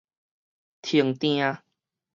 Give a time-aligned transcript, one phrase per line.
[0.81, 1.61] 停碇